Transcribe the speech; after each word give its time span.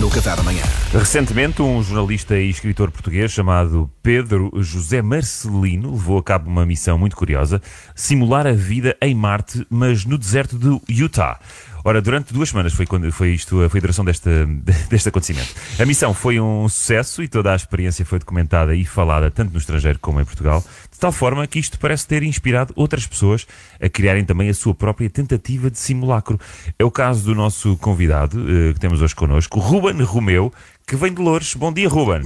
no 0.00 0.10
Café 0.10 0.36
da 0.36 0.42
Manhã. 0.42 0.62
Recentemente, 0.92 1.62
um 1.62 1.82
jornalista 1.82 2.36
e 2.36 2.50
escritor 2.50 2.90
português 2.90 3.32
chamado 3.32 3.90
Pedro 4.02 4.50
José 4.56 5.00
Marcelino 5.00 5.92
levou 5.92 6.18
a 6.18 6.22
cabo 6.22 6.50
uma 6.50 6.66
missão 6.66 6.98
muito 6.98 7.16
curiosa: 7.16 7.60
simular 7.94 8.46
a 8.46 8.52
vida 8.52 8.96
em 9.00 9.14
Marte, 9.14 9.66
mas 9.70 10.04
no 10.04 10.18
deserto 10.18 10.58
do 10.58 10.82
Utah. 10.88 11.38
Ora, 11.86 12.02
durante 12.02 12.34
duas 12.34 12.48
semanas 12.48 12.72
foi, 12.72 12.84
quando, 12.84 13.12
foi 13.12 13.30
isto 13.30 13.62
a 13.62 13.68
duração 13.68 14.04
deste, 14.04 14.28
deste 14.90 15.08
acontecimento. 15.08 15.54
A 15.78 15.86
missão 15.86 16.12
foi 16.12 16.40
um 16.40 16.68
sucesso 16.68 17.22
e 17.22 17.28
toda 17.28 17.52
a 17.52 17.54
experiência 17.54 18.04
foi 18.04 18.18
documentada 18.18 18.74
e 18.74 18.84
falada 18.84 19.30
tanto 19.30 19.52
no 19.52 19.58
estrangeiro 19.58 19.96
como 20.00 20.20
em 20.20 20.24
Portugal, 20.24 20.64
de 20.90 20.98
tal 20.98 21.12
forma 21.12 21.46
que 21.46 21.60
isto 21.60 21.78
parece 21.78 22.04
ter 22.04 22.24
inspirado 22.24 22.72
outras 22.74 23.06
pessoas 23.06 23.46
a 23.80 23.88
criarem 23.88 24.24
também 24.24 24.48
a 24.48 24.54
sua 24.54 24.74
própria 24.74 25.08
tentativa 25.08 25.70
de 25.70 25.78
simulacro. 25.78 26.40
É 26.76 26.84
o 26.84 26.90
caso 26.90 27.22
do 27.22 27.36
nosso 27.36 27.76
convidado, 27.76 28.36
eh, 28.50 28.72
que 28.72 28.80
temos 28.80 29.00
hoje 29.00 29.14
connosco, 29.14 29.60
Ruben 29.60 30.02
Romeu, 30.02 30.52
que 30.84 30.96
vem 30.96 31.14
de 31.14 31.22
Lourdes. 31.22 31.54
Bom 31.54 31.72
dia, 31.72 31.88
Ruben. 31.88 32.22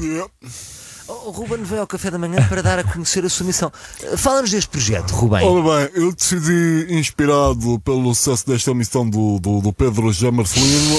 O 1.27 1.31
Ruben 1.31 1.63
veio 1.63 1.81
ao 1.81 1.87
café 1.87 2.11
da 2.11 2.19
manhã 2.19 2.47
para 2.49 2.63
dar 2.63 2.79
a 2.79 2.85
conhecer 2.85 3.25
a 3.25 3.29
sua 3.29 3.45
missão. 3.47 3.73
Eh, 4.03 4.16
Fala-nos 4.16 4.51
deste 4.51 4.71
projeto, 4.71 5.11
Ruben. 5.11 5.45
Ora 5.45 5.89
bem, 5.89 6.02
eu 6.02 6.13
decidi, 6.13 6.87
inspirado 6.91 7.80
pelo 7.80 8.15
sucesso 8.15 8.47
desta 8.47 8.73
missão 8.73 9.09
do, 9.09 9.39
do, 9.41 9.61
do 9.61 9.73
Pedro 9.73 10.13
G. 10.13 10.30
Marcelino, 10.30 10.99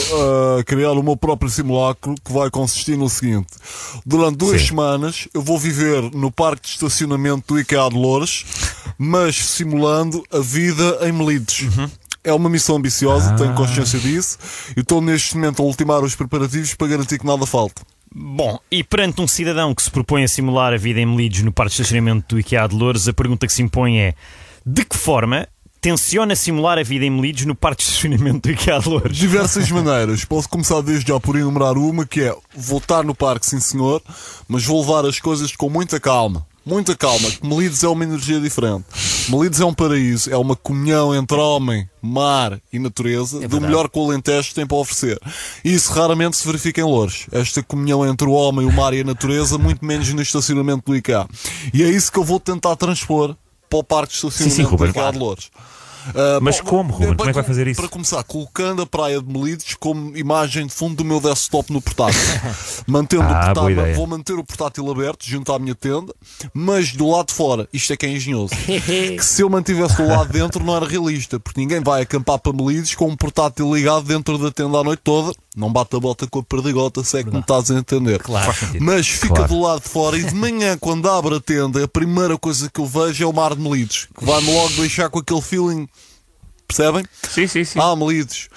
a 0.60 0.64
criar 0.64 0.92
o 0.92 1.04
meu 1.04 1.16
próprio 1.16 1.50
simulacro 1.50 2.16
que 2.24 2.32
vai 2.32 2.50
consistir 2.50 2.98
no 2.98 3.10
seguinte. 3.10 3.48
Durante 4.06 4.38
duas 4.38 4.62
Sim. 4.62 4.68
semanas 4.68 5.28
eu 5.34 5.42
vou 5.42 5.58
viver 5.58 6.02
no 6.14 6.32
parque 6.32 6.68
de 6.68 6.74
estacionamento 6.74 7.54
do 7.54 7.60
IKEA 7.60 7.90
de 7.90 7.96
Loures, 7.96 8.46
mas 8.98 9.36
simulando 9.36 10.24
a 10.32 10.40
vida 10.40 11.00
em 11.02 11.12
Melides. 11.12 11.68
É 12.24 12.32
uma 12.34 12.50
missão 12.50 12.76
ambiciosa, 12.76 13.36
tenho 13.36 13.54
consciência 13.56 14.00
disso, 14.00 14.38
e 14.78 14.82
estou 14.82 15.02
neste 15.02 15.36
momento 15.36 15.62
a 15.62 15.66
ultimar 15.66 16.04
os 16.04 16.16
preparativos 16.16 16.76
para 16.76 16.88
garantir 16.88 17.18
que 17.18 17.26
nada 17.26 17.46
falte. 17.48 17.82
Bom, 18.14 18.60
e 18.70 18.84
perante 18.84 19.22
um 19.22 19.28
cidadão 19.28 19.74
que 19.74 19.82
se 19.82 19.90
propõe 19.90 20.24
a 20.24 20.28
simular 20.28 20.74
a 20.74 20.78
vida 20.78 21.00
em 21.00 21.06
Melides 21.06 21.44
no 21.44 21.52
parque 21.52 21.76
de 21.76 21.82
estacionamento 21.82 22.36
do 22.36 22.40
IKEA 22.40 22.68
de 22.68 22.76
Louros, 22.76 23.08
a 23.08 23.14
pergunta 23.14 23.48
que 23.48 23.54
se 23.54 23.64
impõe 23.64 24.00
é: 24.00 24.16
de 24.66 24.84
que 24.84 24.98
forma 24.98 25.48
tenciona 25.80 26.36
simular 26.36 26.78
a 26.78 26.84
vida 26.84 27.06
em 27.06 27.10
Melides 27.10 27.46
no 27.46 27.56
parque 27.56 27.84
de 27.84 27.90
estacionamento 27.90 28.50
do 28.50 28.52
IKEA 28.52 28.80
de 28.80 28.90
Louros? 28.90 29.18
Diversas 29.18 29.72
maneiras. 29.72 30.26
Posso 30.26 30.50
começar 30.50 30.82
desde 30.82 31.08
já 31.08 31.20
por 31.20 31.38
enumerar 31.38 31.78
uma 31.78 32.06
que 32.06 32.22
é 32.22 32.36
voltar 32.56 33.04
no 33.04 33.16
parque, 33.16 33.48
sim 33.48 33.62
senhor, 33.62 34.02
mas 34.48 34.66
vou 34.66 34.82
levar 34.82 35.06
as 35.06 35.20
coisas 35.20 35.56
com 35.56 35.70
muita 35.70 36.00
calma. 36.00 36.46
Muita 36.64 36.96
calma, 36.96 37.30
que 37.30 37.46
Melides 37.46 37.84
é 37.84 37.88
uma 37.88 38.04
energia 38.04 38.40
diferente. 38.40 38.86
Melides 39.30 39.60
é 39.60 39.66
um 39.66 39.74
paraíso, 39.74 40.32
é 40.32 40.38
uma 40.38 40.56
comunhão 40.56 41.14
entre 41.16 41.38
homem, 41.38 41.90
mar 42.02 42.60
e 42.72 42.78
natureza, 42.78 43.48
do 43.48 43.60
melhor 43.60 43.90
que 43.90 43.98
o 43.98 44.06
Alentejo 44.06 44.54
tem 44.54 44.66
para 44.66 44.78
oferecer. 44.78 45.20
E 45.66 45.74
isso 45.74 45.92
raramente 45.92 46.38
se 46.38 46.46
verifica 46.46 46.80
em 46.80 46.84
Louros. 46.84 47.26
Esta 47.32 47.64
comunhão 47.64 48.06
entre 48.06 48.28
o 48.28 48.32
homem, 48.32 48.66
o 48.66 48.72
mar 48.72 48.94
e 48.94 49.02
a 49.02 49.04
natureza, 49.04 49.58
muito 49.58 49.84
menos 49.84 50.12
no 50.14 50.22
estacionamento 50.22 50.84
do 50.86 50.96
IKEA. 50.96 51.28
E 51.74 51.82
é 51.82 51.90
isso 51.90 52.12
que 52.12 52.20
eu 52.20 52.24
vou 52.24 52.40
tentar 52.40 52.76
transpor 52.76 53.36
para 53.68 53.80
o 53.80 53.84
parque 53.84 54.12
de 54.12 54.18
estacionamento 54.18 54.56
sim, 54.56 54.64
Ruben, 54.64 54.88
do 54.88 54.94
claro. 54.94 55.14
de 55.14 55.18
Louros. 55.20 55.52
Ah, 56.16 56.40
Mas 56.42 56.60
bom, 56.60 56.66
como, 56.68 56.92
Ruben? 56.92 57.08
bem, 57.10 57.18
Como 57.18 57.30
é 57.30 57.34
que 57.34 57.40
vai 57.40 57.44
fazer 57.44 57.68
isso? 57.68 57.80
Para 57.80 57.90
começar, 57.90 58.24
colocando 58.24 58.82
a 58.82 58.86
praia 58.86 59.22
de 59.22 59.32
Melides 59.32 59.76
como 59.76 60.16
imagem 60.18 60.66
de 60.68 60.74
fundo 60.74 60.96
do 60.96 61.06
meu 61.06 61.20
desktop 61.20 61.72
no 61.72 61.82
portátil. 61.82 62.20
Mantendo 62.88 63.24
Ah, 63.24 63.52
o 63.52 63.54
portátil, 63.54 63.96
vou 63.96 64.08
manter 64.08 64.34
o 64.34 64.44
portátil 64.44 64.92
aberto 64.92 65.26
junto 65.26 65.52
à 65.54 65.60
minha 65.60 65.76
tenda, 65.76 66.14
mas 66.54 66.92
do 66.94 67.10
lado 67.10 67.28
de 67.28 67.34
fora, 67.34 67.68
isto 67.72 67.94
é 67.94 67.98
que 67.98 68.06
é 68.06 68.10
engenhoso. 68.10 68.54
que 68.66 69.22
se 69.24 69.42
eu 69.42 69.50
mantivesse 69.50 69.98
do 69.98 70.08
lado 70.08 70.32
de 70.32 70.40
dentro 70.40 70.64
não 70.64 70.76
era 70.76 70.88
realista, 70.88 71.40
porque 71.40 71.60
ninguém 71.60 71.82
vai 71.82 72.02
acampar 72.02 72.40
para 72.40 72.54
Melides 72.54 72.96
com 72.96 73.08
um 73.08 73.16
portátil 73.16 73.74
ligado 73.74 74.04
dentro 74.04 74.38
da 74.38 74.52
tenda 74.52 74.78
a 74.80 74.84
noite 74.84 75.02
toda. 75.04 75.34
Não 75.56 75.72
bate 75.72 75.96
a 75.98 76.00
bota 76.00 76.26
com 76.28 76.40
a 76.40 76.44
perdigota, 76.44 77.04
se 77.04 77.18
é 77.20 77.24
que 77.24 77.30
me 77.30 77.40
estás 77.42 77.70
a 77.70 77.76
entender. 77.76 78.20
Claro. 78.20 78.54
Mas 78.80 79.08
fica 79.08 79.36
Claro. 79.36 79.54
do 79.54 79.60
lado 79.62 79.82
de 79.84 79.90
fora 79.90 80.18
e 80.18 80.24
de 80.24 80.34
manhã, 80.34 80.78
quando 80.80 81.10
abre 81.10 81.36
a 81.36 81.42
tenda, 81.42 81.84
a 81.84 81.88
primeira 81.88 82.38
coisa 82.38 82.70
que 82.74 82.80
eu 82.80 82.86
vejo 82.86 83.24
é 83.24 83.28
o 83.28 83.34
mar 83.34 83.54
de 83.54 83.62
Melides, 83.62 84.08
que 84.18 84.24
vai-me 84.26 84.54
logo 84.54 84.70
deixar 84.76 85.10
com 85.10 85.20
aquele 85.20 85.42
feeling. 85.42 85.88
Percebem? 86.76 87.06
Sim, 87.30 87.48
sim, 87.48 87.64
sim. 87.66 87.80
Ah, 87.82 87.96
Melides. 87.96 88.48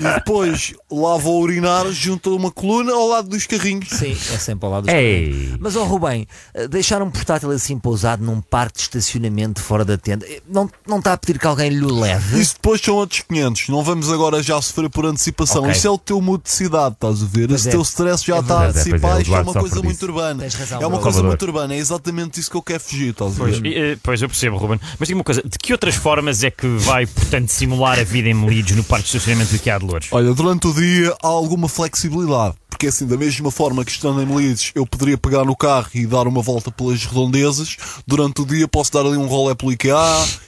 e 0.00 0.14
depois 0.14 0.74
lá 0.90 1.16
vou 1.16 1.40
urinar 1.42 1.90
junto 1.92 2.30
a 2.30 2.36
uma 2.36 2.50
coluna 2.50 2.92
ao 2.92 3.08
lado 3.08 3.28
dos 3.28 3.46
carrinhos. 3.46 3.88
Sim, 3.88 4.12
é 4.12 4.38
sempre 4.38 4.66
ao 4.66 4.72
lado 4.72 4.84
dos 4.86 4.94
Ei. 4.94 5.30
clientes. 5.30 5.56
Mas, 5.60 5.76
ó 5.76 5.84
Rubem, 5.84 6.26
eh, 6.54 6.68
deixar 6.68 7.00
um 7.02 7.10
portátil 7.10 7.50
assim 7.50 7.78
pousado 7.78 8.24
num 8.24 8.40
parque 8.40 8.76
de 8.78 8.82
estacionamento 8.82 9.60
fora 9.60 9.84
da 9.84 9.96
tenda, 9.96 10.26
eh, 10.28 10.42
não, 10.48 10.70
não 10.86 10.98
está 10.98 11.12
a 11.12 11.16
pedir 11.16 11.38
que 11.38 11.46
alguém 11.46 11.70
lhe 11.70 11.84
o 11.84 12.00
leve? 12.00 12.40
Isso 12.40 12.54
depois 12.54 12.80
são 12.80 12.94
outros 12.96 13.22
500. 13.28 13.68
Não 13.68 13.82
vamos 13.82 14.10
agora 14.12 14.42
já 14.42 14.60
sofrer 14.60 14.90
por 14.90 15.06
antecipação. 15.06 15.62
Ok. 15.62 15.72
Isso 15.72 15.86
é 15.86 15.90
o 15.90 15.98
teu 15.98 16.20
mood 16.20 16.42
de 16.44 16.50
cidade, 16.50 16.94
estás 16.94 17.22
a 17.22 17.26
ver? 17.26 17.48
Pois 17.48 17.60
Esse 17.60 17.68
é. 17.68 17.72
teu 17.72 17.82
stress 17.82 18.24
já 18.24 18.36
É 18.36 18.40
está 18.40 18.54
a. 18.54 18.62
Pois 18.64 18.76
é, 18.76 18.80
antecipar. 18.80 19.00
pois 19.00 19.12
é, 19.12 19.16
o 19.16 19.22
Isto 19.22 19.34
é 19.34 19.40
uma 19.42 19.52
coisa 19.60 19.82
muito 19.82 20.02
urbana. 20.06 20.42
Razão, 20.44 20.82
é 20.82 20.86
uma 20.86 20.98
coisa 20.98 21.02
Salvador. 21.18 21.28
muito 21.28 21.42
urbana. 21.46 21.74
É 21.74 21.78
exatamente 21.78 22.40
isso 22.40 22.50
que 22.50 22.56
eu 22.56 22.62
quero 22.62 22.80
fugir, 22.82 23.10
estás 23.10 23.32
a 23.34 23.38
Pois, 23.38 23.58
ver? 23.58 23.68
e, 23.68 23.74
eh, 23.92 23.98
pois, 24.02 24.20
eu 24.20 24.28
percebo, 24.28 24.56
Ruben. 24.56 24.78
Mas 24.98 25.08
diga 25.08 25.18
uma 25.18 25.24
coisa: 25.24 25.42
de 25.42 25.58
que 25.62 25.72
outras 25.72 25.94
formas 25.94 26.42
é 26.42 26.50
que 26.50 26.66
vai, 26.66 27.06
portanto, 27.06 27.48
simular 27.48 27.96
a 27.96 28.02
vida 28.02 28.28
em 28.28 28.34
Melides 28.34 28.74
no 28.74 28.82
parque 28.82 29.04
de 29.04 29.16
estacionamento 29.16 29.50
do 29.50 29.56
IKEA 29.56 29.78
de 29.78 29.84
Louros? 29.86 30.08
Olha, 30.10 30.34
durante 30.34 30.66
o 30.66 30.74
dia 30.74 31.16
há 31.22 31.28
alguma 31.28 31.68
flexibilidade. 31.68 32.56
Porque 32.68 32.88
assim, 32.88 33.06
da 33.06 33.16
mesma 33.16 33.48
forma 33.48 33.84
que 33.84 33.92
estando 33.92 34.20
em 34.20 34.26
Melides, 34.26 34.72
eu 34.74 34.84
poderia 34.84 35.16
pegar 35.16 35.44
no 35.44 35.54
carro 35.54 35.88
e 35.94 36.04
dar 36.04 36.26
uma 36.26 36.42
volta 36.42 36.72
pelas 36.72 37.04
redondezas, 37.04 37.76
durante 38.04 38.42
o 38.42 38.44
dia 38.44 38.66
posso 38.66 38.92
dar 38.92 39.06
ali 39.06 39.16
um 39.16 39.26
rolé 39.26 39.54
pelo 39.54 39.72
IKEA, 39.72 39.94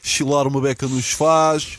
chilar 0.03 0.49
uma 0.49 0.61
beca 0.61 0.89
nos 0.89 1.05
sofás. 1.05 1.79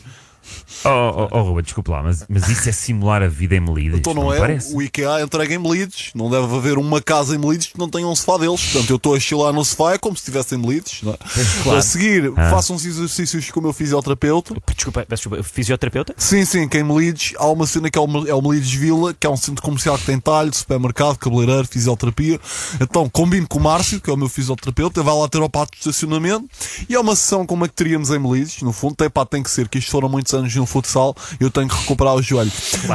Oh, 0.84 0.88
oh, 0.88 1.28
oh, 1.38 1.42
Ruben, 1.42 1.62
desculpa 1.64 1.92
lá, 1.92 2.02
mas, 2.02 2.24
mas 2.28 2.48
isso 2.48 2.68
é 2.68 2.72
simular 2.72 3.22
a 3.22 3.28
vida 3.28 3.56
em 3.56 3.60
Melides? 3.60 3.98
Então 3.98 4.14
não, 4.14 4.28
me 4.28 4.36
é? 4.36 4.38
Parece? 4.38 4.74
O 4.74 4.82
IKEA 4.82 5.22
entrega 5.22 5.54
em 5.54 5.58
Melides. 5.58 6.10
Não 6.14 6.30
deve 6.30 6.54
haver 6.54 6.78
uma 6.78 7.00
casa 7.00 7.34
em 7.34 7.38
Melides 7.38 7.68
que 7.68 7.78
não 7.78 7.88
tenha 7.88 8.06
um 8.06 8.14
sofá 8.14 8.36
deles. 8.38 8.60
Portanto, 8.64 8.90
eu 8.90 8.96
estou 8.96 9.14
a 9.14 9.20
chilar 9.20 9.52
no 9.52 9.64
sofá, 9.64 9.94
é 9.94 9.98
como 9.98 10.16
se 10.16 10.22
estivesse 10.22 10.54
em 10.54 10.58
Melides. 10.58 11.02
Não 11.02 11.12
é? 11.12 11.76
A 11.78 11.82
seguir, 11.82 12.32
Ah. 12.36 12.50
faço 12.50 12.72
uns 12.72 12.84
exercícios 12.84 13.50
com 13.50 13.60
o 13.60 13.62
meu 13.62 13.72
fisioterapeuta. 13.72 14.54
Desculpa, 14.74 15.06
desculpa, 15.08 15.42
fisioterapeuta? 15.42 16.14
Sim, 16.16 16.44
sim, 16.44 16.68
que 16.68 16.78
em 16.78 16.84
Melides 16.84 17.32
há 17.38 17.46
uma 17.46 17.66
cena 17.66 17.90
que 17.90 17.98
é 17.98 18.00
o, 18.00 18.28
é 18.28 18.34
o 18.34 18.42
Melides 18.42 18.72
Vila, 18.72 19.14
que 19.14 19.26
é 19.26 19.30
um 19.30 19.36
centro 19.36 19.62
comercial 19.62 19.98
que 19.98 20.06
tem 20.06 20.18
talho, 20.18 20.52
supermercado, 20.54 21.16
cabeleireiro, 21.18 21.66
fisioterapia. 21.66 22.38
Então 22.80 23.08
combino 23.08 23.46
com 23.48 23.58
o 23.58 23.62
Márcio, 23.62 24.00
que 24.00 24.10
é 24.10 24.12
o 24.12 24.16
meu 24.16 24.28
fisioterapeuta, 24.28 25.02
vai 25.02 25.14
lá 25.14 25.28
ter 25.28 25.40
ao 25.40 25.48
pátio 25.48 25.72
de 25.72 25.78
estacionamento 25.78 26.46
e 26.88 26.94
é 26.94 27.00
uma 27.00 27.16
sessão 27.16 27.46
como 27.46 27.64
a 27.64 27.68
que 27.68 27.74
teríamos 27.74 28.10
em 28.10 28.18
Melides. 28.18 28.62
No 28.62 28.72
fundo, 28.72 28.94
tem, 28.94 29.08
pá, 29.10 29.24
tem 29.24 29.42
que 29.42 29.50
ser, 29.50 29.68
que 29.68 29.78
isto 29.78 29.90
foram 29.90 30.08
muitos 30.08 30.34
anos 30.36 30.54
no 30.54 30.66
futsal, 30.66 31.14
eu 31.40 31.50
tenho 31.50 31.68
que 31.68 31.76
recuperar 31.76 32.14
o 32.14 32.22
joelho. 32.22 32.52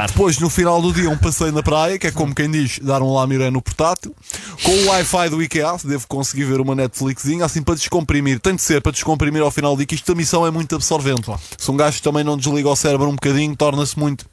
Depois, 0.07 0.39
no 0.39 0.49
final 0.49 0.81
do 0.81 0.93
dia, 0.93 1.09
um 1.09 1.17
passeio 1.17 1.51
na 1.51 1.63
praia, 1.63 1.97
que 1.97 2.07
é 2.07 2.11
como 2.11 2.33
quem 2.33 2.49
diz, 2.49 2.79
dar 2.79 3.01
um 3.01 3.13
lamiré 3.13 3.49
no 3.49 3.61
portátil, 3.61 4.15
com 4.63 4.71
o 4.71 4.85
Wi-Fi 4.87 5.29
do 5.29 5.41
IKEA, 5.41 5.75
devo 5.83 6.07
conseguir 6.07 6.45
ver 6.45 6.61
uma 6.61 6.75
Netflixinha, 6.75 7.45
assim 7.45 7.61
para 7.61 7.75
descomprimir. 7.75 8.39
Tem 8.39 8.55
de 8.55 8.61
ser 8.61 8.81
para 8.81 8.91
descomprimir 8.91 9.41
ao 9.41 9.51
final 9.51 9.75
do 9.75 9.77
dia, 9.77 9.85
que 9.85 9.95
isto 9.95 10.11
da 10.11 10.15
missão 10.15 10.45
é 10.45 10.51
muito 10.51 10.75
absorvente. 10.75 11.31
Se 11.57 11.69
um 11.69 11.77
gajo 11.77 12.01
também 12.01 12.23
não 12.23 12.37
desliga 12.37 12.69
o 12.69 12.75
cérebro 12.75 13.09
um 13.09 13.15
bocadinho, 13.15 13.55
torna-se 13.55 13.97
muito. 13.97 14.30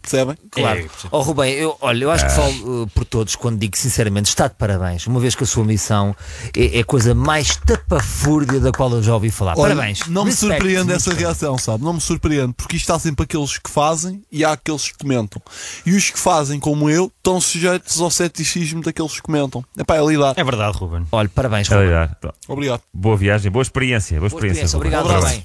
Percebem? 0.00 0.36
Claro. 0.50 0.78
É, 0.80 0.88
Ó 1.10 1.20
Rubem, 1.20 1.52
eu, 1.52 1.76
olha, 1.80 2.04
eu 2.04 2.10
acho 2.10 2.24
que 2.26 2.32
falo 2.32 2.82
uh, 2.82 2.86
por 2.88 3.04
todos 3.04 3.36
quando 3.36 3.58
digo 3.58 3.76
sinceramente, 3.76 4.28
está 4.28 4.48
de 4.48 4.54
parabéns, 4.54 5.06
uma 5.06 5.20
vez 5.20 5.34
que 5.34 5.44
a 5.44 5.46
sua 5.46 5.64
missão 5.64 6.14
é, 6.56 6.78
é 6.78 6.80
a 6.80 6.84
coisa 6.84 7.14
mais 7.14 7.56
tapafúrdia 7.56 8.60
da 8.60 8.72
qual 8.72 8.90
eu 8.92 9.02
já 9.02 9.14
ouvi 9.14 9.30
falar. 9.30 9.52
Olha, 9.58 9.74
parabéns. 9.74 10.06
Não 10.08 10.24
me 10.24 10.30
Respect. 10.30 10.54
surpreende 10.54 10.92
essa 10.92 11.12
reação, 11.12 11.58
sabe? 11.58 11.84
Não 11.84 11.92
me 11.92 12.00
surpreende, 12.00 12.54
porque 12.56 12.76
isto 12.76 12.90
há 12.92 12.98
sempre 12.98 13.24
aqueles 13.24 13.58
que 13.58 13.68
fazem 13.70 14.22
e 14.32 14.44
há 14.44 14.52
aqueles 14.52 14.90
que 14.90 14.98
comentam. 14.98 15.42
E 15.84 15.92
os 15.92 16.10
que 16.10 16.18
fazem, 16.18 16.58
como 16.58 16.88
eu, 16.88 17.12
estão 17.18 17.40
sujeitos 17.40 18.00
ao 18.00 18.10
ceticismo 18.10 18.82
daqueles 18.82 19.12
que 19.12 19.22
comentam. 19.22 19.64
É 19.76 19.84
pá, 19.84 19.96
é 19.96 20.04
lidar. 20.04 20.34
É 20.36 20.44
verdade, 20.44 20.78
Ruben. 20.78 21.06
Olha, 21.12 21.28
parabéns, 21.28 21.70
É 21.70 21.74
Rubem. 21.74 21.88
verdade. 21.88 22.14
Então, 22.18 22.32
Obrigado. 22.48 22.80
Boa 22.94 23.16
viagem, 23.16 23.50
boa 23.50 23.62
experiência. 23.62 24.18
Boa 24.18 24.30
Boa 24.30 24.38
experiência. 24.46 24.76
Ruben. 24.78 24.94
Obrigado. 24.94 25.22
Rubem. 25.22 25.44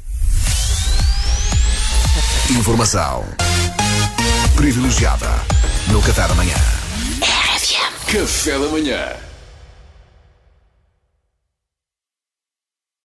Informação 2.51 3.23
privilegiada 4.63 5.29
no 5.91 6.01
Café 6.01 6.25
da 6.25 6.33
Manhã. 6.35 6.55
Café 8.07 8.57
da 8.57 8.69
manhã. 8.69 9.32